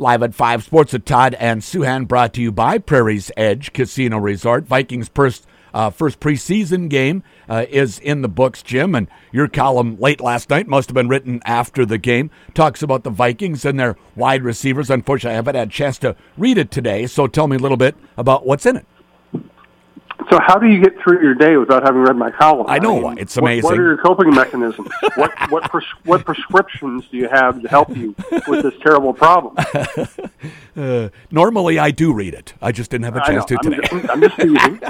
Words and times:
Live 0.00 0.22
at 0.22 0.34
5 0.34 0.64
Sports 0.64 0.94
with 0.94 1.04
Todd 1.04 1.34
and 1.34 1.60
Souhan 1.60 2.08
brought 2.08 2.32
to 2.32 2.40
you 2.40 2.50
by 2.50 2.78
Prairie's 2.78 3.30
Edge 3.36 3.74
Casino 3.74 4.16
Resort. 4.16 4.64
Vikings 4.64 5.10
first, 5.14 5.46
uh, 5.74 5.90
first 5.90 6.20
preseason 6.20 6.88
game 6.88 7.22
uh, 7.50 7.66
is 7.68 7.98
in 7.98 8.22
the 8.22 8.28
books, 8.28 8.62
Jim, 8.62 8.94
and 8.94 9.08
your 9.30 9.46
column 9.46 10.00
late 10.00 10.22
last 10.22 10.48
night 10.48 10.66
must 10.66 10.88
have 10.88 10.94
been 10.94 11.10
written 11.10 11.42
after 11.44 11.84
the 11.84 11.98
game. 11.98 12.30
Talks 12.54 12.82
about 12.82 13.04
the 13.04 13.10
Vikings 13.10 13.66
and 13.66 13.78
their 13.78 13.98
wide 14.16 14.42
receivers. 14.42 14.88
Unfortunately, 14.88 15.34
I 15.34 15.36
haven't 15.36 15.54
had 15.54 15.68
a 15.68 15.70
chance 15.70 15.98
to 15.98 16.16
read 16.38 16.56
it 16.56 16.70
today, 16.70 17.06
so 17.06 17.26
tell 17.26 17.46
me 17.46 17.56
a 17.56 17.60
little 17.60 17.76
bit 17.76 17.94
about 18.16 18.46
what's 18.46 18.64
in 18.64 18.76
it. 18.76 18.86
So 20.30 20.38
how 20.40 20.58
do 20.58 20.68
you 20.68 20.80
get 20.80 20.96
through 21.02 21.22
your 21.22 21.34
day 21.34 21.56
without 21.56 21.82
having 21.82 22.02
read 22.02 22.16
my 22.16 22.30
column? 22.30 22.66
I 22.68 22.78
know 22.78 23.04
I 23.04 23.10
mean, 23.10 23.18
it's 23.18 23.36
amazing. 23.36 23.64
What, 23.64 23.72
what, 23.72 23.80
are 23.80 23.82
your 23.82 23.96
coping 23.96 24.30
mechanisms? 24.30 24.88
what 25.16 25.50
what 25.50 25.64
pres- 25.64 25.84
what 26.04 26.24
prescriptions 26.24 27.04
do 27.10 27.16
you 27.16 27.28
have 27.28 27.60
to 27.60 27.68
help 27.68 27.96
you 27.96 28.14
with 28.46 28.62
this 28.62 28.74
terrible 28.80 29.12
problem? 29.12 29.56
uh, 30.76 31.08
normally, 31.32 31.80
I 31.80 31.90
do 31.90 32.12
read 32.12 32.34
it. 32.34 32.54
I 32.62 32.70
just 32.70 32.92
didn't 32.92 33.06
have 33.06 33.16
a 33.16 33.24
chance 33.26 33.44
to 33.46 33.56
I'm 33.56 33.70
today. 33.70 33.88
Just, 33.90 34.10
I'm 34.10 34.20
just 34.20 34.36
teasing. 34.40 34.80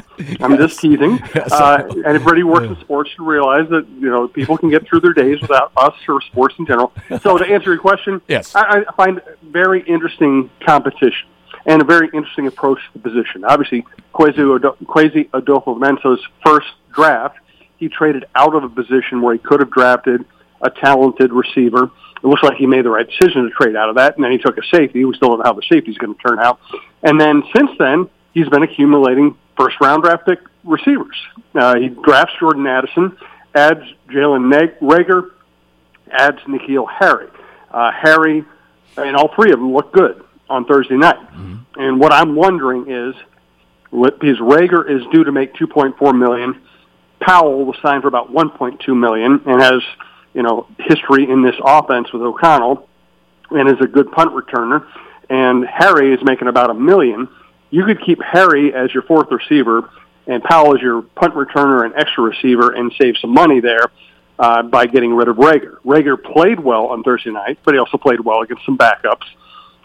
I'm 0.43 0.51
yes. 0.51 0.61
just 0.61 0.81
teasing. 0.81 1.19
Yes. 1.35 1.53
Uh, 1.53 1.89
anybody 2.05 2.43
who 2.43 2.49
works 2.49 2.67
in 2.67 2.79
sports 2.81 3.11
should 3.11 3.27
realize 3.27 3.67
that 3.71 3.89
you 3.89 4.11
know 4.11 4.29
people 4.29 4.59
can 4.59 4.69
get 4.69 4.87
through 4.87 5.01
their 5.01 5.15
days 5.15 5.41
without 5.41 5.73
us 5.79 5.95
or 6.07 6.21
sports 6.21 6.55
in 6.59 6.67
general. 6.67 6.93
So 7.23 7.39
to 7.39 7.47
answer 7.47 7.71
your 7.71 7.81
question, 7.81 8.21
yes, 8.29 8.55
I, 8.55 8.85
I 8.87 8.93
find 8.95 9.23
very 9.43 9.83
interesting 9.85 10.51
competition 10.67 11.29
and 11.71 11.81
a 11.81 11.85
very 11.85 12.09
interesting 12.13 12.49
approach 12.49 12.81
to 12.93 12.99
the 12.99 13.09
position. 13.09 13.45
Obviously, 13.45 13.87
Kwesi 14.13 15.31
Adofo-Mensah's 15.31 16.21
first 16.45 16.67
draft, 16.93 17.39
he 17.77 17.89
traded 17.89 18.25
out 18.35 18.57
of 18.57 18.65
a 18.65 18.69
position 18.69 19.23
where 19.23 19.35
he 19.35 19.39
could 19.39 19.61
have 19.61 19.71
drafted 19.71 20.25
a 20.61 20.69
talented 20.69 21.33
receiver. 21.33 21.85
It 21.85 22.27
looks 22.27 22.43
like 22.43 22.57
he 22.57 22.67
made 22.67 22.85
the 22.85 22.91
right 22.91 23.07
decision 23.09 23.45
to 23.45 23.51
trade 23.51 23.77
out 23.77 23.89
of 23.89 23.95
that, 23.95 24.17
and 24.17 24.25
then 24.25 24.33
he 24.33 24.39
took 24.39 24.59
a 24.59 24.67
safety. 24.67 25.05
We 25.05 25.15
still 25.15 25.29
don't 25.29 25.39
know 25.39 25.45
how 25.45 25.53
the 25.53 25.63
safety 25.63 25.93
is 25.93 25.99
going 25.99 26.13
to 26.13 26.21
turn 26.21 26.41
out. 26.41 26.59
And 27.05 27.21
then 27.21 27.45
since 27.55 27.71
then, 27.79 28.11
he's 28.35 28.49
been 28.49 28.65
accumulating 28.65 29.37
first-round 29.57 30.03
draft 30.03 30.27
pick 30.27 30.41
receivers. 30.65 31.17
Uh, 31.55 31.77
he 31.77 31.89
drafts 31.89 32.35
Jordan 32.41 32.67
Addison, 32.67 33.17
adds 33.55 33.85
Jalen 34.09 34.51
Reagor, 34.81 35.31
adds 36.11 36.41
N'Keal 36.49 36.91
Harry. 36.91 37.29
Uh, 37.71 37.93
Harry 37.93 38.45
and 38.97 39.15
all 39.15 39.33
three 39.37 39.53
of 39.53 39.61
them 39.61 39.73
look 39.73 39.93
good 39.93 40.25
on 40.51 40.65
Thursday 40.67 40.97
night. 40.97 41.17
Mm-hmm. 41.17 41.81
And 41.81 42.01
what 42.01 42.13
I'm 42.13 42.35
wondering 42.35 42.91
is, 42.91 43.15
because 43.91 44.39
Reagor 44.39 44.89
is 44.89 45.03
due 45.13 45.25
to 45.25 45.33
make 45.33 45.55
2.4 45.55 46.19
million, 46.19 46.61
Powell 47.21 47.65
was 47.65 47.77
signed 47.83 48.03
for 48.03 48.09
about 48.09 48.33
1.2 48.33 48.97
million 48.97 49.41
and 49.47 49.61
has, 49.61 49.83
you 50.35 50.43
know, 50.43 50.67
history 50.79 51.29
in 51.31 51.43
this 51.43 51.55
offense 51.65 52.13
with 52.13 52.23
O'Connell, 52.23 52.89
and 53.51 53.69
is 53.69 53.81
a 53.81 53.87
good 53.87 54.11
punt 54.13 54.33
returner. 54.33 54.87
And 55.29 55.65
Harry 55.67 56.13
is 56.13 56.21
making 56.23 56.49
about 56.49 56.71
a 56.71 56.75
million. 56.75 57.29
You 57.71 57.85
could 57.85 58.03
keep 58.05 58.21
Harry 58.23 58.75
as 58.75 58.93
your 58.93 59.03
fourth 59.05 59.31
receiver 59.31 59.89
and 60.27 60.43
Powell 60.43 60.75
as 60.75 60.83
your 60.83 61.03
punt 61.03 61.35
returner 61.35 61.85
and 61.85 61.95
extra 61.95 62.25
receiver 62.25 62.73
and 62.73 62.93
save 63.01 63.17
some 63.19 63.33
money 63.33 63.61
there 63.61 63.87
uh, 64.39 64.63
by 64.63 64.87
getting 64.87 65.15
rid 65.15 65.29
of 65.29 65.37
Reagor. 65.37 65.77
Reagor 65.85 66.23
played 66.23 66.59
well 66.59 66.87
on 66.87 67.03
Thursday 67.03 67.31
night, 67.31 67.59
but 67.65 67.75
he 67.75 67.79
also 67.79 67.97
played 67.97 68.21
well 68.21 68.43
against 68.43 68.65
some 68.65 68.79
backups 68.79 69.27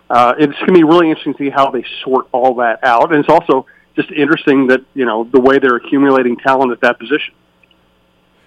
uh, 0.10 0.34
it's 0.38 0.54
going 0.60 0.68
to 0.68 0.74
be 0.74 0.84
really 0.84 1.10
interesting 1.10 1.34
to 1.34 1.40
see 1.46 1.50
how 1.50 1.72
they 1.72 1.84
sort 2.04 2.28
all 2.32 2.56
that 2.56 2.84
out. 2.84 3.12
And 3.12 3.20
it's 3.20 3.30
also 3.30 3.66
just 3.96 4.12
interesting 4.12 4.68
that, 4.68 4.82
you 4.94 5.06
know, 5.06 5.24
the 5.24 5.40
way 5.40 5.60
they're 5.60 5.78
accumulating 5.78 6.38
talent 6.38 6.72
at 6.72 6.82
that 6.82 7.00
position. 7.00 7.34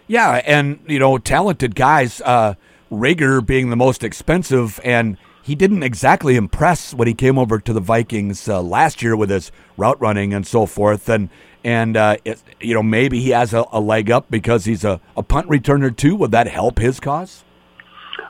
Yeah, 0.07 0.41
and, 0.47 0.81
you 0.87 0.99
know, 0.99 1.19
talented 1.19 1.75
guys, 1.75 2.21
uh, 2.23 2.55
Reagor 2.91 3.45
being 3.45 3.71
the 3.71 3.77
most 3.77 4.03
expensive, 4.03 4.81
and 4.83 5.19
he 5.43 5.55
didn't 5.55 5.83
exactly 5.83 6.37
impress 6.37 6.95
when 6.95 7.09
he 7.09 7.15
came 7.15 7.39
over 7.39 7.59
to 7.59 7.73
the 7.73 7.81
Vikings 7.81 8.49
uh, 8.49 8.63
last 8.63 9.03
year 9.03 9.17
with 9.17 9.31
his 9.31 9.53
route 9.77 10.01
running 10.01 10.33
and 10.33 10.47
so 10.47 10.65
forth. 10.65 11.09
And, 11.09 11.29
and 11.65 11.97
uh, 11.97 12.17
it, 12.25 12.43
you 12.61 12.75
know, 12.75 12.83
maybe 12.83 13.21
he 13.21 13.31
has 13.31 13.53
a, 13.53 13.65
a 13.73 13.81
leg 13.81 14.11
up 14.11 14.31
because 14.31 14.65
he's 14.65 14.85
a, 14.85 15.01
a 15.17 15.23
punt 15.23 15.49
returner 15.49 15.95
too. 15.95 16.17
Would 16.17 16.31
that 16.31 16.49
help 16.49 16.79
his 16.79 17.01
cause? 17.01 17.45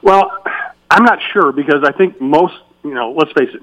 Well, 0.03 0.31
I'm 0.91 1.05
not 1.05 1.19
sure 1.33 1.53
because 1.53 1.85
I 1.85 1.93
think 1.93 2.21
most 2.21 2.55
you 2.89 2.95
know, 2.95 3.13
let's 3.13 3.33
face 3.33 3.51
it, 3.55 3.63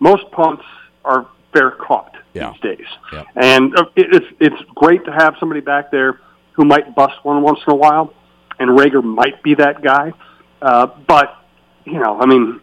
most 0.00 0.30
punts 0.30 0.62
are 1.04 1.26
fair 1.52 1.70
caught 1.70 2.16
yeah. 2.34 2.52
these 2.52 2.60
days, 2.60 2.86
yeah. 3.12 3.24
and 3.36 3.76
uh, 3.76 3.84
it's 3.96 4.26
it's 4.40 4.62
great 4.74 5.04
to 5.04 5.12
have 5.12 5.34
somebody 5.40 5.60
back 5.60 5.90
there 5.90 6.20
who 6.52 6.64
might 6.64 6.94
bust 6.94 7.14
one 7.22 7.42
once 7.42 7.60
in 7.66 7.72
a 7.72 7.76
while, 7.76 8.12
and 8.58 8.70
Reagor 8.70 9.02
might 9.02 9.42
be 9.42 9.54
that 9.54 9.82
guy. 9.82 10.12
Uh, 10.60 10.86
but 11.06 11.44
you 11.84 11.98
know, 11.98 12.20
I 12.20 12.26
mean, 12.26 12.60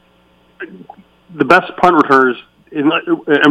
the 1.35 1.46
best 1.46 1.72
punt 1.78 1.96
returners, 1.96 2.38
and 2.72 2.90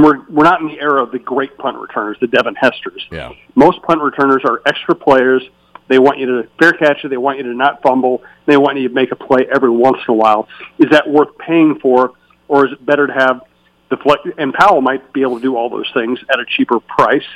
we're 0.02 0.24
we're 0.28 0.44
not 0.44 0.60
in 0.60 0.68
the 0.68 0.80
era 0.80 1.02
of 1.02 1.10
the 1.12 1.18
great 1.18 1.56
punt 1.58 1.78
returners, 1.78 2.16
the 2.20 2.26
Devin 2.26 2.54
Hesters. 2.54 3.06
Yeah. 3.10 3.32
Most 3.54 3.82
punt 3.82 4.00
returners 4.00 4.42
are 4.44 4.62
extra 4.66 4.94
players. 4.94 5.42
They 5.88 5.98
want 5.98 6.18
you 6.18 6.26
to 6.26 6.48
fair 6.58 6.72
catch 6.72 7.04
it. 7.04 7.08
They 7.08 7.16
want 7.16 7.38
you 7.38 7.44
to 7.44 7.54
not 7.54 7.82
fumble. 7.82 8.22
They 8.46 8.56
want 8.56 8.78
you 8.78 8.88
to 8.88 8.94
make 8.94 9.12
a 9.12 9.16
play 9.16 9.46
every 9.52 9.70
once 9.70 9.98
in 10.06 10.14
a 10.14 10.16
while. 10.16 10.48
Is 10.78 10.90
that 10.90 11.08
worth 11.08 11.36
paying 11.38 11.78
for? 11.80 12.12
Or 12.48 12.66
is 12.66 12.72
it 12.72 12.84
better 12.84 13.06
to 13.06 13.12
have 13.12 13.42
the 13.90 13.96
flex? 13.96 14.22
And 14.38 14.52
Powell 14.52 14.80
might 14.80 15.12
be 15.12 15.22
able 15.22 15.36
to 15.36 15.42
do 15.42 15.56
all 15.56 15.70
those 15.70 15.90
things 15.94 16.18
at 16.30 16.38
a 16.38 16.44
cheaper 16.46 16.80
price. 16.80 17.26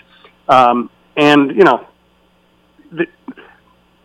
Um, 0.49 0.91
and 1.17 1.51
you 1.51 1.65
know, 1.65 1.87
the, 2.93 3.07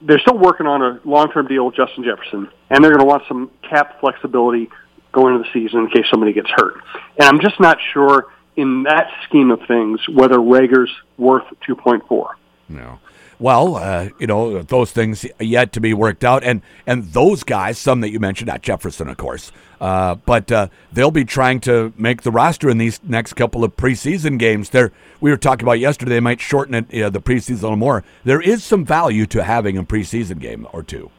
they're 0.01 0.19
still 0.19 0.37
working 0.37 0.65
on 0.65 0.81
a 0.81 0.99
long-term 1.05 1.47
deal 1.47 1.65
with 1.65 1.75
Justin 1.75 2.03
Jefferson, 2.03 2.49
and 2.69 2.83
they're 2.83 2.91
going 2.91 3.01
to 3.01 3.05
want 3.05 3.23
some 3.27 3.51
cap 3.67 3.99
flexibility 3.99 4.69
going 5.11 5.35
into 5.35 5.47
the 5.47 5.53
season 5.53 5.81
in 5.81 5.89
case 5.89 6.05
somebody 6.09 6.33
gets 6.33 6.49
hurt. 6.49 6.75
And 7.19 7.27
I'm 7.27 7.39
just 7.39 7.59
not 7.59 7.77
sure 7.93 8.27
in 8.55 8.83
that 8.83 9.09
scheme 9.27 9.51
of 9.51 9.59
things 9.67 9.99
whether 10.09 10.37
Reagor's 10.37 10.91
worth 11.17 11.45
2.4. 11.67 12.27
No. 12.69 12.99
Well, 13.41 13.75
uh, 13.75 14.09
you 14.19 14.27
know 14.27 14.61
those 14.61 14.91
things 14.91 15.25
yet 15.39 15.73
to 15.73 15.81
be 15.81 15.95
worked 15.95 16.23
out, 16.23 16.43
and 16.43 16.61
and 16.85 17.05
those 17.05 17.43
guys, 17.43 17.79
some 17.79 18.01
that 18.01 18.11
you 18.11 18.19
mentioned, 18.19 18.49
not 18.49 18.61
Jefferson, 18.61 19.09
of 19.09 19.17
course, 19.17 19.51
uh, 19.79 20.13
but 20.13 20.51
uh, 20.51 20.67
they'll 20.93 21.09
be 21.09 21.25
trying 21.25 21.59
to 21.61 21.91
make 21.97 22.21
the 22.21 22.29
roster 22.29 22.69
in 22.69 22.77
these 22.77 22.99
next 23.03 23.33
couple 23.33 23.63
of 23.63 23.75
preseason 23.75 24.37
games. 24.37 24.69
There, 24.69 24.91
we 25.21 25.31
were 25.31 25.37
talking 25.37 25.65
about 25.65 25.79
yesterday. 25.79 26.11
They 26.11 26.19
might 26.19 26.39
shorten 26.39 26.75
it, 26.75 26.93
you 26.93 27.01
know, 27.01 27.09
the 27.09 27.19
preseason 27.19 27.49
a 27.49 27.63
little 27.63 27.77
more. 27.77 28.03
There 28.23 28.41
is 28.41 28.63
some 28.63 28.85
value 28.85 29.25
to 29.25 29.43
having 29.43 29.75
a 29.75 29.83
preseason 29.83 30.37
game 30.37 30.67
or 30.71 30.83
two. 30.83 31.09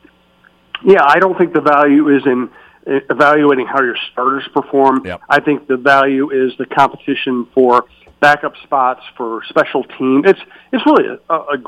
Yeah, 0.84 1.02
I 1.04 1.18
don't 1.18 1.36
think 1.36 1.54
the 1.54 1.60
value 1.60 2.08
is 2.16 2.22
in 2.24 2.50
uh, 2.86 3.00
evaluating 3.10 3.66
how 3.66 3.82
your 3.82 3.96
starters 4.12 4.48
perform. 4.54 5.04
Yep. 5.04 5.22
I 5.28 5.40
think 5.40 5.66
the 5.66 5.76
value 5.76 6.30
is 6.30 6.52
the 6.56 6.66
competition 6.66 7.48
for 7.52 7.86
backup 8.20 8.54
spots 8.62 9.02
for 9.16 9.42
special 9.48 9.82
teams. 9.82 10.22
It's 10.24 10.40
it's 10.72 10.86
really 10.86 11.18
a, 11.28 11.34
a, 11.34 11.54
a 11.54 11.58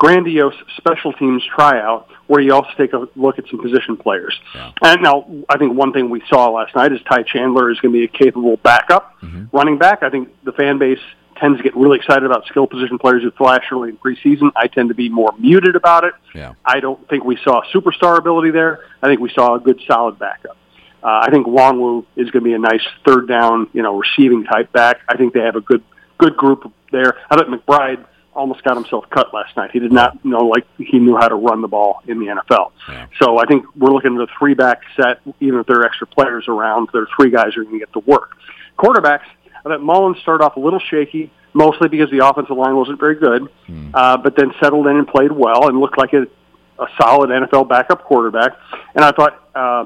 grandiose 0.00 0.54
special 0.78 1.12
teams 1.12 1.44
tryout 1.54 2.08
where 2.26 2.40
you 2.40 2.54
also 2.54 2.70
take 2.78 2.94
a 2.94 3.06
look 3.16 3.38
at 3.38 3.44
some 3.50 3.60
position 3.60 3.98
players. 3.98 4.34
Yeah. 4.54 4.72
And 4.82 5.02
now, 5.02 5.26
I 5.48 5.58
think 5.58 5.74
one 5.74 5.92
thing 5.92 6.08
we 6.08 6.22
saw 6.26 6.48
last 6.48 6.74
night 6.74 6.90
is 6.92 7.00
Ty 7.02 7.24
Chandler 7.24 7.70
is 7.70 7.78
going 7.80 7.92
to 7.92 7.98
be 7.98 8.04
a 8.04 8.08
capable 8.08 8.56
backup 8.56 9.20
mm-hmm. 9.20 9.54
running 9.54 9.76
back. 9.76 10.02
I 10.02 10.08
think 10.08 10.30
the 10.42 10.52
fan 10.52 10.78
base 10.78 11.00
tends 11.36 11.58
to 11.58 11.62
get 11.62 11.76
really 11.76 11.98
excited 11.98 12.24
about 12.24 12.46
skill 12.46 12.66
position 12.66 12.98
players 12.98 13.22
who 13.22 13.30
flash 13.32 13.64
early 13.70 13.90
in 13.90 13.98
preseason. 13.98 14.50
I 14.56 14.68
tend 14.68 14.88
to 14.88 14.94
be 14.94 15.10
more 15.10 15.34
muted 15.38 15.76
about 15.76 16.04
it. 16.04 16.14
Yeah. 16.34 16.54
I 16.64 16.80
don't 16.80 17.06
think 17.10 17.24
we 17.24 17.36
saw 17.44 17.60
superstar 17.74 18.16
ability 18.16 18.52
there. 18.52 18.80
I 19.02 19.06
think 19.06 19.20
we 19.20 19.30
saw 19.30 19.56
a 19.56 19.60
good 19.60 19.82
solid 19.86 20.18
backup. 20.18 20.56
Uh, 21.02 21.20
I 21.24 21.30
think 21.30 21.46
Nwangwu 21.46 22.06
is 22.16 22.30
going 22.30 22.42
to 22.42 22.48
be 22.48 22.54
a 22.54 22.58
nice 22.58 22.86
third 23.06 23.28
down, 23.28 23.68
you 23.74 23.82
know, 23.82 23.98
receiving 23.98 24.44
type 24.44 24.72
back. 24.72 25.00
I 25.08 25.18
think 25.18 25.34
they 25.34 25.40
have 25.40 25.56
a 25.56 25.60
good 25.60 25.82
good 26.16 26.36
group 26.36 26.72
there. 26.90 27.18
I 27.30 27.36
thought 27.36 27.48
McBride 27.48 28.04
almost 28.34 28.62
got 28.62 28.76
himself 28.76 29.04
cut 29.10 29.32
last 29.34 29.56
night. 29.56 29.70
He 29.72 29.78
did 29.78 29.92
not 29.92 30.24
know 30.24 30.46
like 30.46 30.66
he 30.78 30.98
knew 30.98 31.16
how 31.16 31.28
to 31.28 31.34
run 31.34 31.62
the 31.62 31.68
ball 31.68 32.02
in 32.06 32.18
the 32.18 32.26
NFL. 32.26 32.72
Yeah. 32.88 33.06
So 33.20 33.38
I 33.38 33.46
think 33.46 33.64
we're 33.76 33.92
looking 33.92 34.14
at 34.16 34.22
a 34.22 34.26
three 34.38 34.54
back 34.54 34.82
set. 34.96 35.20
Even 35.40 35.60
if 35.60 35.66
there 35.66 35.80
are 35.80 35.86
extra 35.86 36.06
players 36.06 36.46
around, 36.48 36.88
there 36.92 37.02
are 37.02 37.08
three 37.16 37.30
guys 37.30 37.54
who 37.54 37.62
are 37.62 37.64
going 37.64 37.78
to 37.78 37.80
get 37.80 37.92
to 37.94 38.00
work. 38.00 38.36
Quarterbacks. 38.78 39.26
I 39.64 39.68
thought 39.68 39.82
Mullens 39.82 40.18
started 40.20 40.42
off 40.42 40.56
a 40.56 40.60
little 40.60 40.80
shaky, 40.80 41.30
mostly 41.52 41.88
because 41.88 42.10
the 42.10 42.26
offensive 42.26 42.56
line 42.56 42.76
wasn't 42.76 42.98
very 42.98 43.16
good, 43.16 43.46
hmm. 43.66 43.90
uh, 43.92 44.16
but 44.16 44.34
then 44.34 44.52
settled 44.60 44.86
in 44.86 44.96
and 44.96 45.06
played 45.06 45.32
well 45.32 45.68
and 45.68 45.78
looked 45.78 45.98
like 45.98 46.14
a, 46.14 46.22
a 46.78 46.86
solid 46.98 47.28
NFL 47.28 47.68
backup 47.68 48.04
quarterback. 48.04 48.52
And 48.94 49.04
I 49.04 49.10
thought, 49.10 49.50
uh, 49.54 49.84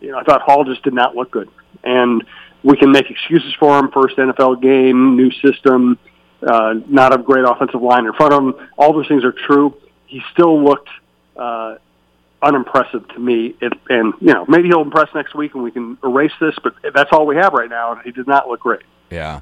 you 0.00 0.12
know, 0.12 0.18
I 0.18 0.24
thought 0.24 0.40
Hall 0.40 0.64
just 0.64 0.82
did 0.82 0.94
not 0.94 1.14
look 1.14 1.30
good. 1.30 1.50
And 1.84 2.24
we 2.62 2.76
can 2.78 2.92
make 2.92 3.10
excuses 3.10 3.54
for 3.58 3.78
him. 3.78 3.90
First 3.90 4.16
NFL 4.16 4.62
game, 4.62 5.16
new 5.16 5.30
system 5.30 5.98
uh, 6.46 6.74
not 6.88 7.14
a 7.14 7.18
great 7.18 7.44
offensive 7.44 7.82
line 7.82 8.06
in 8.06 8.12
front 8.12 8.32
of 8.32 8.42
him. 8.42 8.68
All 8.78 8.92
those 8.92 9.08
things 9.08 9.24
are 9.24 9.32
true. 9.32 9.76
He 10.06 10.22
still 10.32 10.62
looked 10.62 10.88
uh, 11.36 11.76
unimpressive 12.42 13.06
to 13.08 13.18
me. 13.18 13.54
It, 13.60 13.72
and 13.88 14.14
you 14.20 14.32
know, 14.32 14.44
maybe 14.48 14.68
he'll 14.68 14.82
impress 14.82 15.08
next 15.14 15.34
week, 15.34 15.54
and 15.54 15.62
we 15.62 15.70
can 15.70 15.98
erase 16.02 16.32
this. 16.40 16.54
But 16.62 16.74
that's 16.94 17.10
all 17.12 17.26
we 17.26 17.36
have 17.36 17.52
right 17.52 17.70
now, 17.70 17.92
and 17.92 18.02
he 18.02 18.10
did 18.10 18.26
not 18.26 18.48
look 18.48 18.60
great. 18.60 18.82
Yeah. 19.10 19.40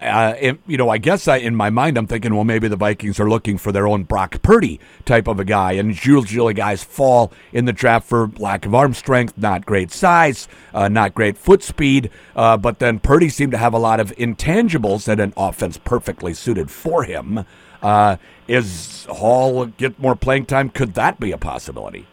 Uh, 0.00 0.54
you 0.66 0.76
know, 0.76 0.88
I 0.88 0.98
guess 0.98 1.28
I, 1.28 1.36
in 1.36 1.54
my 1.54 1.70
mind, 1.70 1.98
I'm 1.98 2.06
thinking, 2.06 2.34
well, 2.34 2.44
maybe 2.44 2.66
the 2.68 2.76
Vikings 2.76 3.20
are 3.20 3.28
looking 3.28 3.58
for 3.58 3.72
their 3.72 3.86
own 3.86 4.04
Brock 4.04 4.40
Purdy 4.42 4.80
type 5.04 5.28
of 5.28 5.38
a 5.38 5.44
guy. 5.44 5.72
And 5.72 5.90
usually 6.04 6.54
guys 6.54 6.82
fall 6.82 7.32
in 7.52 7.66
the 7.66 7.72
draft 7.72 8.08
for 8.08 8.30
lack 8.38 8.64
of 8.66 8.74
arm 8.74 8.94
strength, 8.94 9.36
not 9.36 9.66
great 9.66 9.90
size, 9.90 10.48
uh, 10.72 10.88
not 10.88 11.14
great 11.14 11.36
foot 11.36 11.62
speed. 11.62 12.10
Uh, 12.34 12.56
but 12.56 12.78
then 12.78 12.98
Purdy 12.98 13.28
seemed 13.28 13.52
to 13.52 13.58
have 13.58 13.74
a 13.74 13.78
lot 13.78 14.00
of 14.00 14.14
intangibles 14.16 15.08
and 15.08 15.20
an 15.20 15.32
offense 15.36 15.78
perfectly 15.78 16.32
suited 16.32 16.70
for 16.70 17.04
him. 17.04 17.44
Uh, 17.82 18.16
is 18.48 19.06
Hall 19.10 19.66
get 19.66 19.98
more 19.98 20.16
playing 20.16 20.46
time? 20.46 20.70
Could 20.70 20.94
that 20.94 21.20
be 21.20 21.32
a 21.32 21.38
possibility? 21.38 22.06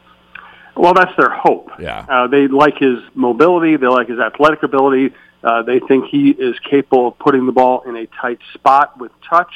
Well, 0.76 0.94
that's 0.94 1.16
their 1.18 1.30
hope. 1.30 1.70
Yeah. 1.80 2.06
Uh, 2.10 2.28
they 2.28 2.48
like 2.48 2.78
his 2.78 2.98
mobility. 3.14 3.78
They 3.78 3.88
like 3.88 4.10
his 4.10 4.20
athletic 4.20 4.64
ability. 4.64 5.14
Uh, 5.44 5.62
they 5.62 5.80
think 5.80 6.06
he 6.06 6.30
is 6.30 6.58
capable 6.60 7.10
of 7.10 7.20
putting 7.20 7.46
the 7.46 7.52
ball 7.52 7.82
in 7.82 7.96
a 7.98 8.08
tight 8.08 8.40
spot 8.54 8.98
with 9.00 9.12
touch. 9.28 9.52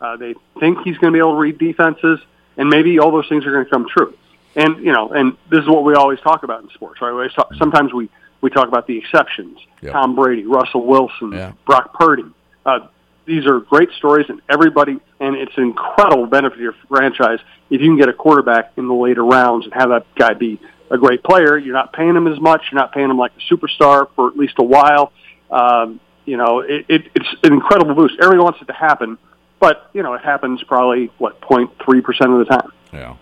Uh, 0.00 0.16
they 0.16 0.34
think 0.58 0.78
he's 0.84 0.98
going 0.98 1.12
to 1.12 1.16
be 1.16 1.20
able 1.20 1.32
to 1.32 1.38
read 1.38 1.58
defenses, 1.58 2.18
and 2.56 2.68
maybe 2.68 2.98
all 2.98 3.12
those 3.12 3.28
things 3.28 3.46
are 3.46 3.52
going 3.52 3.64
to 3.64 3.70
come 3.70 3.86
true. 3.88 4.16
And 4.56 4.84
you 4.84 4.92
know, 4.92 5.10
and 5.10 5.36
this 5.48 5.60
is 5.60 5.68
what 5.68 5.84
we 5.84 5.94
always 5.94 6.18
talk 6.20 6.42
about 6.42 6.62
in 6.62 6.70
sports, 6.70 7.00
right? 7.00 7.12
We 7.12 7.28
talk, 7.28 7.54
sometimes 7.54 7.92
we 7.92 8.08
we 8.40 8.50
talk 8.50 8.66
about 8.66 8.88
the 8.88 8.98
exceptions: 8.98 9.58
yep. 9.80 9.92
Tom 9.92 10.16
Brady, 10.16 10.44
Russell 10.44 10.84
Wilson, 10.86 11.32
yeah. 11.32 11.52
Brock 11.64 11.94
Purdy. 11.94 12.24
Uh, 12.66 12.88
these 13.26 13.46
are 13.46 13.60
great 13.60 13.90
stories, 13.92 14.26
and 14.28 14.40
everybody, 14.48 14.98
and 15.20 15.36
it's 15.36 15.56
an 15.56 15.62
incredible 15.62 16.26
benefit 16.26 16.56
to 16.56 16.62
your 16.62 16.74
franchise 16.88 17.38
if 17.70 17.80
you 17.80 17.86
can 17.86 17.96
get 17.96 18.08
a 18.08 18.12
quarterback 18.12 18.72
in 18.76 18.88
the 18.88 18.94
later 18.94 19.24
rounds 19.24 19.66
and 19.66 19.74
have 19.74 19.90
that 19.90 20.06
guy 20.16 20.34
be 20.34 20.58
a 20.90 20.98
great 20.98 21.22
player. 21.22 21.56
You're 21.56 21.74
not 21.74 21.92
paying 21.92 22.16
him 22.16 22.26
as 22.26 22.40
much. 22.40 22.62
You're 22.70 22.80
not 22.80 22.92
paying 22.92 23.10
him 23.10 23.18
like 23.18 23.32
a 23.36 23.54
superstar 23.54 24.08
for 24.14 24.28
at 24.28 24.36
least 24.36 24.54
a 24.58 24.64
while. 24.64 25.12
Um, 25.50 26.00
you 26.24 26.36
know, 26.36 26.60
it, 26.60 26.84
it, 26.88 27.02
it's 27.14 27.28
an 27.42 27.52
incredible 27.52 27.94
boost. 27.94 28.14
Everyone 28.20 28.44
wants 28.44 28.62
it 28.62 28.66
to 28.66 28.72
happen, 28.72 29.18
but 29.58 29.90
you 29.92 30.02
know, 30.02 30.14
it 30.14 30.22
happens 30.22 30.62
probably 30.64 31.10
what 31.18 31.40
0.3 31.40 32.02
percent 32.02 32.32
of 32.32 32.38
the 32.38 32.44
time. 32.44 32.72
Yeah. 32.92 33.16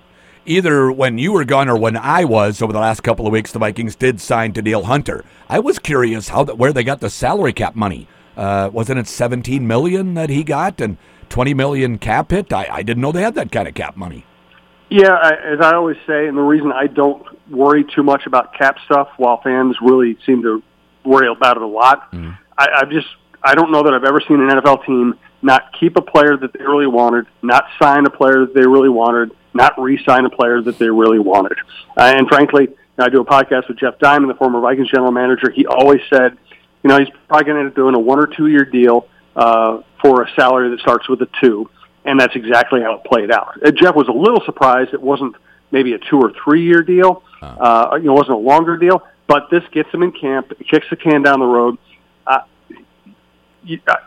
Either 0.46 0.90
when 0.90 1.18
you 1.18 1.32
were 1.32 1.44
gone 1.44 1.68
or 1.68 1.76
when 1.76 1.96
I 1.96 2.24
was 2.24 2.62
over 2.62 2.72
the 2.72 2.78
last 2.78 3.02
couple 3.02 3.26
of 3.26 3.32
weeks, 3.32 3.52
the 3.52 3.58
Vikings 3.58 3.94
did 3.94 4.18
sign 4.18 4.52
Danielle 4.52 4.84
Hunter. 4.84 5.22
I 5.46 5.58
was 5.58 5.78
curious 5.78 6.30
how 6.30 6.44
the, 6.44 6.54
where 6.54 6.72
they 6.72 6.84
got 6.84 7.00
the 7.00 7.10
salary 7.10 7.52
cap 7.52 7.76
money. 7.76 8.08
Uh, 8.34 8.70
wasn't 8.72 8.98
it 8.98 9.08
17 9.08 9.66
million 9.66 10.14
that 10.14 10.30
he 10.30 10.44
got 10.44 10.80
and 10.80 10.96
20 11.28 11.52
million 11.52 11.98
cap 11.98 12.30
hit? 12.30 12.50
I, 12.52 12.66
I 12.70 12.82
didn't 12.82 13.02
know 13.02 13.12
they 13.12 13.22
had 13.22 13.34
that 13.34 13.52
kind 13.52 13.68
of 13.68 13.74
cap 13.74 13.96
money. 13.96 14.24
Yeah, 14.90 15.12
I, 15.12 15.32
as 15.52 15.60
I 15.60 15.74
always 15.74 15.98
say, 16.06 16.28
and 16.28 16.36
the 16.36 16.42
reason 16.42 16.72
I 16.72 16.86
don't 16.86 17.24
worry 17.50 17.84
too 17.84 18.02
much 18.02 18.26
about 18.26 18.54
cap 18.54 18.76
stuff, 18.86 19.08
while 19.16 19.40
fans 19.42 19.76
really 19.82 20.16
seem 20.24 20.42
to 20.42 20.62
worry 21.04 21.28
about 21.30 21.56
it 21.56 21.62
a 21.62 21.66
lot. 21.66 22.10
Mm-hmm. 22.12 22.30
I, 22.56 22.68
I've 22.80 22.90
just 22.90 23.08
I 23.42 23.54
don't 23.54 23.70
know 23.70 23.82
that 23.82 23.94
I've 23.94 24.04
ever 24.04 24.20
seen 24.20 24.40
an 24.40 24.48
NFL 24.48 24.84
team 24.86 25.14
not 25.42 25.72
keep 25.78 25.96
a 25.96 26.02
player 26.02 26.36
that 26.36 26.52
they 26.52 26.64
really 26.64 26.86
wanted, 26.86 27.26
not 27.42 27.64
sign 27.80 28.06
a 28.06 28.10
player 28.10 28.40
that 28.40 28.54
they 28.54 28.66
really 28.66 28.88
wanted, 28.88 29.30
not 29.54 29.80
re-sign 29.80 30.24
a 30.24 30.30
player 30.30 30.60
that 30.62 30.78
they 30.78 30.88
really 30.88 31.18
wanted. 31.18 31.56
Uh, 31.96 32.14
and 32.16 32.28
frankly, 32.28 32.68
I 32.98 33.08
do 33.08 33.20
a 33.20 33.24
podcast 33.24 33.68
with 33.68 33.78
Jeff 33.78 33.98
Diamond, 34.00 34.30
the 34.30 34.34
former 34.34 34.60
Vikings 34.60 34.90
general 34.90 35.12
manager. 35.12 35.50
He 35.50 35.66
always 35.66 36.00
said, 36.10 36.36
you 36.82 36.88
know, 36.88 36.98
he's 36.98 37.08
probably 37.28 37.44
going 37.44 37.56
to 37.56 37.60
end 37.60 37.68
up 37.68 37.76
doing 37.76 37.94
a 37.94 37.98
one 37.98 38.18
or 38.18 38.26
two 38.26 38.48
year 38.48 38.64
deal 38.64 39.08
uh, 39.36 39.82
for 40.02 40.22
a 40.22 40.30
salary 40.34 40.70
that 40.70 40.80
starts 40.80 41.08
with 41.08 41.22
a 41.22 41.28
two, 41.40 41.70
and 42.08 42.18
that's 42.18 42.34
exactly 42.34 42.80
how 42.80 42.94
it 42.94 43.04
played 43.04 43.30
out. 43.30 43.58
Uh, 43.64 43.70
Jeff 43.70 43.94
was 43.94 44.08
a 44.08 44.12
little 44.12 44.40
surprised 44.44 44.94
it 44.94 45.02
wasn't 45.02 45.36
maybe 45.70 45.92
a 45.92 45.98
two 45.98 46.18
or 46.18 46.32
three 46.42 46.64
year 46.64 46.82
deal. 46.82 47.22
Uh, 47.40 47.90
you 47.98 48.04
know, 48.04 48.14
it 48.14 48.16
wasn't 48.16 48.36
a 48.36 48.40
longer 48.40 48.76
deal, 48.76 49.06
but 49.26 49.48
this 49.50 49.62
gets 49.72 49.88
him 49.90 50.02
in 50.02 50.10
camp. 50.12 50.52
Kicks 50.68 50.86
the 50.90 50.96
can 50.96 51.22
down 51.22 51.38
the 51.38 51.46
road. 51.46 51.78
Uh, 52.26 52.40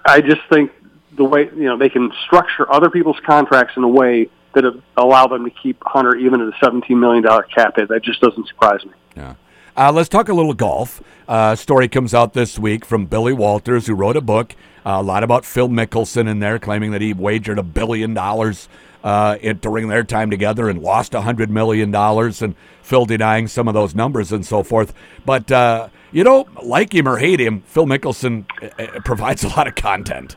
I 0.06 0.22
just 0.22 0.42
think 0.50 0.72
the 1.16 1.24
way 1.24 1.46
you 1.46 1.66
know 1.66 1.78
they 1.78 1.90
can 1.90 2.12
structure 2.26 2.72
other 2.72 2.90
people's 2.90 3.20
contracts 3.26 3.74
in 3.78 3.84
a 3.84 3.88
way 3.88 4.30
that 4.54 4.66
allow 4.98 5.28
them 5.28 5.46
to 5.46 5.52
keep 5.52 5.82
Hunter 5.86 6.16
even 6.16 6.42
at 6.42 6.48
a 6.48 6.58
seventeen 6.62 7.00
million 7.00 7.24
dollar 7.24 7.44
cap 7.44 7.76
hit. 7.78 7.90
That 7.90 8.04
just 8.04 8.20
doesn't 8.20 8.48
surprise 8.48 8.84
me. 8.84 8.92
Yeah. 9.16 9.36
Uh, 9.78 9.92
let's 9.92 10.10
talk 10.10 10.28
a 10.28 10.34
little 10.34 10.54
golf. 10.54 11.02
Uh, 11.28 11.56
story 11.56 11.88
comes 11.88 12.14
out 12.14 12.34
this 12.34 12.60
week 12.60 12.84
from 12.84 13.06
Billy 13.06 13.32
Walters, 13.32 13.88
who 13.88 13.96
wrote 13.96 14.18
a 14.18 14.22
book, 14.22 14.54
uh, 14.86 14.98
a 15.00 15.04
lot 15.04 15.24
about 15.24 15.46
Phil 15.46 15.70
Mickelson 15.70 16.28
in 16.28 16.40
there, 16.40 16.60
claiming 16.60 16.92
that 16.92 17.02
he 17.02 17.14
wagered 17.14 17.60
a 17.60 17.64
billion 17.64 18.14
dollars 18.14 18.68
uh, 19.04 19.38
it, 19.42 19.62
during 19.62 19.88
their 19.88 20.04
time 20.04 20.30
together 20.30 20.70
and 20.70 20.82
lost 20.82 21.14
a 21.14 21.22
hundred 21.22 21.50
million 21.50 21.92
dollars, 21.92 22.42
and 22.42 22.56
Phil 22.82 23.06
denying 23.06 23.48
some 23.48 23.68
of 23.68 23.74
those 23.74 23.96
numbers 23.96 24.32
and 24.32 24.46
so 24.46 24.64
forth. 24.64 24.94
But 25.26 25.52
uh, 25.52 25.90
you 26.12 26.24
know, 26.24 26.48
like 26.64 26.94
him 26.94 27.08
or 27.08 27.18
hate 27.18 27.40
him, 27.40 27.62
Phil 27.62 27.86
Mickelson 27.86 28.46
uh, 28.62 28.84
uh 28.84 29.00
provides 29.02 29.44
a 29.44 29.50
lot 29.50 29.68
of 29.68 29.76
content. 29.76 30.36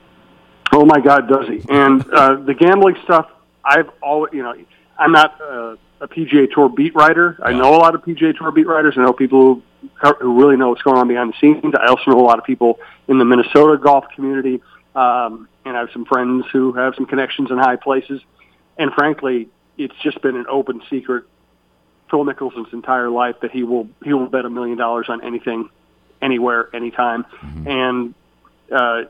Oh 0.72 0.84
my 0.84 1.00
God, 1.00 1.28
does 1.28 1.46
he? 1.46 1.62
And 1.68 2.04
uh, 2.12 2.36
the 2.36 2.54
gambling 2.54 2.96
stuff, 3.04 3.30
I've 3.64 3.90
always, 4.02 4.32
you 4.32 4.42
know, 4.42 4.54
I'm 4.98 5.12
not 5.12 5.40
uh, 5.40 5.76
a 6.00 6.08
PGA 6.08 6.50
Tour 6.50 6.68
beat 6.68 6.94
writer. 6.94 7.38
I 7.42 7.52
know 7.52 7.74
a 7.74 7.78
lot 7.78 7.94
of 7.94 8.02
PGA 8.02 8.36
Tour 8.36 8.50
beat 8.50 8.66
writers. 8.66 8.94
I 8.96 9.02
know 9.02 9.12
people 9.12 9.40
who, 9.40 9.62
who 10.20 10.40
really 10.40 10.56
know 10.56 10.68
what's 10.70 10.82
going 10.82 10.96
on 10.96 11.08
behind 11.08 11.32
the 11.32 11.38
scenes. 11.40 11.74
I 11.74 11.86
also 11.86 12.10
know 12.10 12.20
a 12.20 12.26
lot 12.26 12.38
of 12.38 12.44
people 12.44 12.78
in 13.08 13.18
the 13.18 13.24
Minnesota 13.24 13.78
golf 13.78 14.04
community. 14.14 14.62
Um, 14.94 15.48
and 15.64 15.76
I 15.76 15.80
have 15.80 15.90
some 15.92 16.04
friends 16.04 16.44
who 16.52 16.72
have 16.72 16.94
some 16.94 17.06
connections 17.06 17.50
in 17.50 17.58
high 17.58 17.76
places. 17.76 18.20
And 18.78 18.92
frankly, 18.92 19.48
it's 19.76 19.94
just 20.02 20.20
been 20.22 20.36
an 20.36 20.46
open 20.48 20.82
secret 20.90 21.24
Phil 22.10 22.24
Mickelson's 22.24 22.72
entire 22.72 23.10
life 23.10 23.36
that 23.42 23.50
he 23.50 23.64
will 23.64 23.88
he 24.04 24.12
will 24.12 24.26
bet 24.26 24.44
a 24.44 24.50
million 24.50 24.76
dollars 24.76 25.06
on 25.08 25.24
anything, 25.24 25.68
anywhere, 26.20 26.68
anytime, 26.74 27.24
mm-hmm. 27.24 27.68
and 27.68 28.14
uh, 28.70 29.02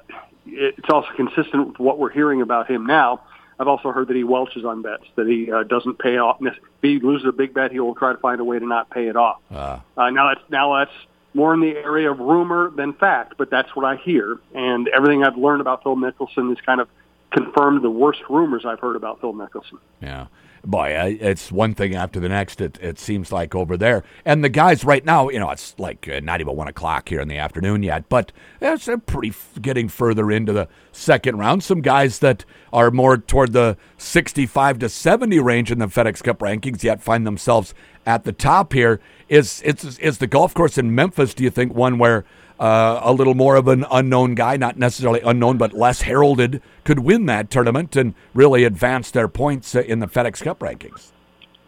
it's 0.47 0.89
also 0.89 1.09
consistent 1.17 1.69
with 1.69 1.79
what 1.79 1.99
we're 1.99 2.11
hearing 2.11 2.41
about 2.41 2.71
him 2.71 2.87
now. 2.87 3.23
I've 3.59 3.69
also 3.69 3.93
heard 3.93 4.09
that 4.09 4.17
he 4.17 4.25
welches 4.25 4.65
on 4.65 4.83
bets, 4.83 5.05
that 5.17 5.27
he 5.27 5.51
uh, 5.51 5.63
doesn't 5.63 5.99
pay 5.99 6.19
off. 6.19 6.39
If 6.41 6.55
he 6.83 6.99
loses 6.99 7.27
a 7.27 7.33
big 7.33 7.55
bet, 7.55 7.71
he 7.73 7.81
will 7.81 7.95
try 7.95 8.13
to 8.13 8.19
find 8.19 8.41
a 8.41 8.45
way 8.45 8.59
to 8.59 8.67
not 8.67 8.91
pay 8.91 9.09
it 9.09 9.17
off. 9.17 9.41
Uh. 9.51 9.81
Uh, 9.97 10.11
now 10.11 10.29
that's 10.29 10.51
now 10.51 10.79
that's 10.79 10.97
more 11.35 11.53
in 11.55 11.61
the 11.61 11.77
area 11.77 12.11
of 12.11 12.19
rumor 12.19 12.71
than 12.71 12.93
fact, 12.95 13.35
but 13.37 13.51
that's 13.51 13.75
what 13.75 13.85
I 13.85 13.97
hear. 13.97 14.39
And 14.55 14.89
everything 14.89 15.25
I've 15.25 15.37
learned 15.37 15.61
about 15.61 15.83
Phil 15.83 15.97
Mickelson 15.97 16.53
is 16.53 16.59
kind 16.65 16.81
of 16.81 16.89
confirmed 17.31 17.83
the 17.83 17.91
worst 17.91 18.21
rumors 18.31 18.65
I've 18.65 18.81
heard 18.81 18.97
about 18.97 19.21
Phil 19.21 19.33
Mickelson. 19.33 19.79
Yeah. 20.01 20.27
Boy, 20.67 21.19
it's 21.21 21.53
one 21.53 21.75
thing 21.75 21.95
after 21.95 22.19
the 22.19 22.29
next. 22.31 22.59
It, 22.59 22.79
it 22.81 22.99
seems 22.99 23.31
like 23.31 23.55
over 23.55 23.77
there, 23.77 24.03
and 24.25 24.43
the 24.43 24.49
guys 24.49 24.83
right 24.83 25.05
now, 25.05 25.29
you 25.29 25.39
know, 25.39 25.51
it's 25.51 25.75
like 25.79 26.09
uh, 26.09 26.21
not 26.21 26.41
even 26.41 26.57
one 26.57 26.69
o'clock 26.69 27.11
here 27.11 27.21
in 27.21 27.29
the 27.29 27.37
afternoon 27.37 27.83
yet, 27.83 28.09
but 28.09 28.33
it's 28.63 28.89
uh, 28.89 28.97
pretty 28.97 29.29
f- 29.29 29.59
getting 29.61 29.91
further 29.91 30.31
into 30.31 30.55
the 30.55 30.67
second 30.91 31.37
round. 31.37 31.63
Some 31.63 31.83
guys 31.83 32.21
that 32.21 32.47
are 32.73 32.91
more 32.91 33.19
toward 33.19 33.53
the 33.53 33.77
sixty-five 33.99 34.79
to 34.79 34.89
seventy 34.89 35.39
range 35.39 35.71
in 35.71 35.81
the 35.81 35.87
FedEx 35.87 36.23
Cup 36.23 36.39
rankings 36.39 36.83
yet 36.83 37.03
find 37.03 37.27
themselves 37.27 37.75
at 38.07 38.25
the 38.25 38.33
top 38.33 38.73
here. 38.73 39.01
Is 39.29 39.61
it's 39.67 39.99
is 39.99 40.17
the 40.17 40.27
golf 40.27 40.55
course 40.55 40.79
in 40.79 40.95
Memphis? 40.95 41.35
Do 41.35 41.45
you 41.45 41.51
think 41.51 41.75
one 41.75 41.99
where 41.99 42.25
uh, 42.59 43.01
a 43.03 43.13
little 43.13 43.35
more 43.35 43.57
of 43.57 43.67
an 43.67 43.85
unknown 43.91 44.37
guy, 44.37 44.57
not 44.57 44.79
necessarily 44.79 45.21
unknown, 45.23 45.59
but 45.59 45.73
less 45.73 46.03
heralded, 46.03 46.63
could 46.85 47.01
win 47.01 47.27
that 47.27 47.51
tournament 47.51 47.97
and 47.97 48.15
really 48.33 48.63
advance 48.63 49.11
their 49.11 49.27
points 49.27 49.75
uh, 49.75 49.81
in 49.81 49.99
the 49.99 50.07
FedEx 50.07 50.41
Cup 50.41 50.54
rankings. 50.59 51.11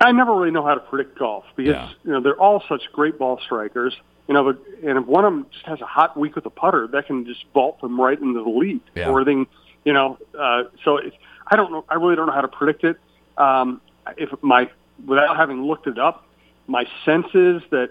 I 0.01 0.13
never 0.13 0.35
really 0.35 0.51
know 0.51 0.65
how 0.65 0.75
to 0.75 0.81
predict 0.81 1.19
golf 1.19 1.45
because 1.57 1.75
yeah. 1.75 1.91
you 2.05 2.13
know 2.13 2.21
they're 2.21 2.41
all 2.41 2.63
such 2.69 2.83
great 2.93 3.19
ball 3.19 3.41
strikers. 3.41 3.97
You 4.29 4.35
know, 4.35 4.43
but, 4.43 4.61
and 4.83 4.99
if 4.99 5.07
one 5.07 5.25
of 5.25 5.33
them 5.33 5.47
just 5.53 5.67
has 5.67 5.81
a 5.81 5.87
hot 5.87 6.17
week 6.17 6.35
with 6.35 6.45
a 6.47 6.51
putter, 6.51 6.89
that 6.89 7.07
can 7.07 7.25
just 7.25 7.45
vault 7.55 7.81
them 7.81 8.01
right 8.01 8.21
into 8.21 8.43
the 8.43 8.51
lead. 8.51 8.81
Yeah. 8.97 9.09
Or 9.09 9.25
they, 9.25 9.47
you 9.85 9.93
know, 9.93 10.19
uh, 10.37 10.65
so 10.85 10.97
it's, 10.97 11.15
I 11.47 11.55
don't 11.55 11.71
know. 11.71 11.85
I 11.89 11.95
really 11.95 12.17
don't 12.17 12.27
know 12.27 12.33
how 12.33 12.41
to 12.41 12.49
predict 12.49 12.83
it. 12.83 12.99
Um, 13.39 13.81
if 14.17 14.31
my 14.43 14.69
without 15.05 15.37
having 15.37 15.63
looked 15.63 15.87
it 15.87 15.99
up, 15.99 16.27
my 16.67 16.87
sense 17.05 17.27
is 17.35 17.63
that 17.71 17.91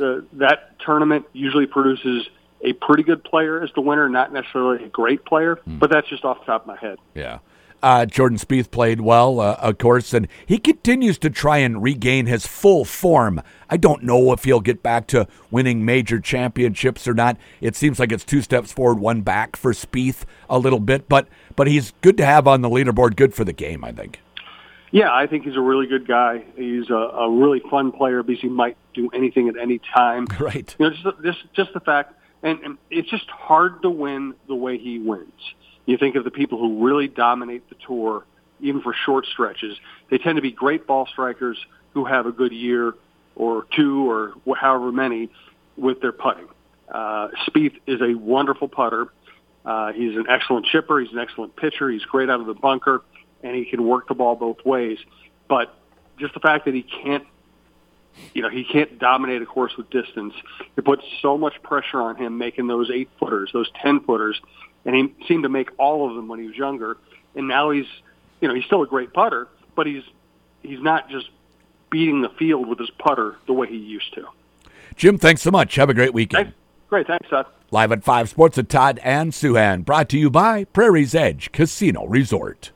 uh, 0.00 0.22
that 0.34 0.78
tournament 0.80 1.26
usually 1.32 1.66
produces 1.66 2.28
a 2.62 2.72
pretty 2.72 3.04
good 3.04 3.22
player 3.22 3.62
as 3.62 3.70
the 3.74 3.80
winner, 3.80 4.08
not 4.08 4.32
necessarily 4.32 4.84
a 4.84 4.88
great 4.88 5.24
player, 5.24 5.60
mm. 5.68 5.78
but 5.78 5.90
that's 5.90 6.08
just 6.08 6.24
off 6.24 6.40
the 6.40 6.46
top 6.46 6.62
of 6.62 6.66
my 6.66 6.76
head. 6.76 6.98
Yeah. 7.14 7.38
Uh, 7.82 8.06
Jordan 8.06 8.38
Spieth 8.38 8.70
played 8.70 9.00
well, 9.00 9.38
uh, 9.38 9.56
of 9.60 9.78
course, 9.78 10.12
and 10.12 10.26
he 10.44 10.58
continues 10.58 11.16
to 11.18 11.30
try 11.30 11.58
and 11.58 11.82
regain 11.82 12.26
his 12.26 12.46
full 12.46 12.84
form. 12.84 13.40
I 13.70 13.76
don't 13.76 14.02
know 14.02 14.32
if 14.32 14.44
he'll 14.44 14.60
get 14.60 14.82
back 14.82 15.06
to 15.08 15.28
winning 15.50 15.84
major 15.84 16.18
championships 16.18 17.06
or 17.06 17.14
not. 17.14 17.36
It 17.60 17.76
seems 17.76 18.00
like 18.00 18.10
it's 18.10 18.24
two 18.24 18.42
steps 18.42 18.72
forward, 18.72 18.98
one 18.98 19.20
back 19.20 19.54
for 19.54 19.72
Spieth 19.72 20.24
a 20.50 20.58
little 20.58 20.80
bit, 20.80 21.08
but 21.08 21.28
but 21.54 21.68
he's 21.68 21.92
good 22.00 22.16
to 22.16 22.24
have 22.24 22.48
on 22.48 22.62
the 22.62 22.68
leaderboard. 22.68 23.14
Good 23.16 23.34
for 23.34 23.44
the 23.44 23.52
game, 23.52 23.84
I 23.84 23.92
think. 23.92 24.20
Yeah, 24.90 25.12
I 25.12 25.26
think 25.26 25.44
he's 25.44 25.56
a 25.56 25.60
really 25.60 25.86
good 25.86 26.06
guy. 26.06 26.44
He's 26.56 26.88
a, 26.90 26.94
a 26.94 27.30
really 27.30 27.60
fun 27.70 27.92
player 27.92 28.22
because 28.22 28.40
he 28.40 28.48
might 28.48 28.76
do 28.94 29.10
anything 29.10 29.48
at 29.48 29.56
any 29.56 29.80
time. 29.94 30.26
Right. 30.40 30.74
You 30.78 30.90
know, 30.90 30.96
just 30.96 31.22
just 31.22 31.54
just 31.54 31.72
the 31.74 31.80
fact, 31.80 32.14
and, 32.42 32.58
and 32.60 32.78
it's 32.90 33.08
just 33.10 33.28
hard 33.28 33.82
to 33.82 33.90
win 33.90 34.34
the 34.46 34.54
way 34.54 34.78
he 34.78 34.98
wins. 34.98 35.32
You 35.88 35.96
think 35.96 36.16
of 36.16 36.24
the 36.24 36.30
people 36.30 36.58
who 36.58 36.84
really 36.84 37.08
dominate 37.08 37.66
the 37.70 37.74
tour, 37.86 38.26
even 38.60 38.82
for 38.82 38.92
short 38.92 39.24
stretches. 39.24 39.78
They 40.10 40.18
tend 40.18 40.36
to 40.36 40.42
be 40.42 40.50
great 40.50 40.86
ball 40.86 41.06
strikers 41.06 41.56
who 41.94 42.04
have 42.04 42.26
a 42.26 42.30
good 42.30 42.52
year 42.52 42.92
or 43.34 43.66
two 43.74 44.10
or 44.10 44.34
however 44.54 44.92
many 44.92 45.30
with 45.78 46.02
their 46.02 46.12
putting. 46.12 46.46
Uh, 46.92 47.28
Spieth 47.46 47.78
is 47.86 48.02
a 48.02 48.12
wonderful 48.18 48.68
putter. 48.68 49.08
Uh, 49.64 49.92
he's 49.92 50.14
an 50.14 50.26
excellent 50.28 50.66
chipper. 50.66 51.00
He's 51.00 51.12
an 51.12 51.20
excellent 51.20 51.56
pitcher. 51.56 51.88
He's 51.88 52.04
great 52.04 52.28
out 52.28 52.40
of 52.40 52.46
the 52.46 52.54
bunker, 52.54 53.02
and 53.42 53.56
he 53.56 53.64
can 53.64 53.82
work 53.82 54.08
the 54.08 54.14
ball 54.14 54.36
both 54.36 54.62
ways. 54.66 54.98
But 55.48 55.74
just 56.18 56.34
the 56.34 56.40
fact 56.40 56.66
that 56.66 56.74
he 56.74 56.82
can't, 56.82 57.24
you 58.34 58.42
know, 58.42 58.48
he 58.48 58.64
can't 58.64 58.98
dominate 58.98 59.42
a 59.42 59.46
course 59.46 59.76
with 59.76 59.90
distance. 59.90 60.34
It 60.76 60.84
puts 60.84 61.02
so 61.20 61.36
much 61.36 61.62
pressure 61.62 62.00
on 62.00 62.16
him 62.16 62.38
making 62.38 62.66
those 62.66 62.90
eight 62.90 63.08
footers, 63.18 63.50
those 63.52 63.70
ten 63.82 64.00
footers, 64.00 64.40
and 64.84 64.94
he 64.94 65.26
seemed 65.26 65.42
to 65.42 65.48
make 65.48 65.70
all 65.78 66.08
of 66.08 66.16
them 66.16 66.28
when 66.28 66.40
he 66.40 66.46
was 66.46 66.56
younger. 66.56 66.96
And 67.34 67.48
now 67.48 67.70
he's, 67.70 67.86
you 68.40 68.48
know, 68.48 68.54
he's 68.54 68.64
still 68.64 68.82
a 68.82 68.86
great 68.86 69.12
putter, 69.12 69.48
but 69.74 69.86
he's 69.86 70.04
he's 70.62 70.80
not 70.80 71.08
just 71.08 71.28
beating 71.90 72.22
the 72.22 72.30
field 72.30 72.68
with 72.68 72.78
his 72.78 72.90
putter 72.90 73.36
the 73.46 73.52
way 73.52 73.66
he 73.66 73.76
used 73.76 74.14
to. 74.14 74.26
Jim, 74.96 75.18
thanks 75.18 75.42
so 75.42 75.50
much. 75.50 75.74
Have 75.76 75.90
a 75.90 75.94
great 75.94 76.12
weekend. 76.12 76.46
Thanks. 76.46 76.58
Great, 76.88 77.06
thanks, 77.06 77.28
Todd. 77.28 77.46
Live 77.70 77.92
at 77.92 78.02
5 78.02 78.30
Sports 78.30 78.56
at 78.56 78.68
Todd 78.68 78.98
and 79.02 79.32
Souhan, 79.32 79.84
brought 79.84 80.08
to 80.08 80.18
you 80.18 80.30
by 80.30 80.64
Prairie's 80.64 81.14
Edge 81.14 81.52
Casino 81.52 82.06
Resort. 82.06 82.72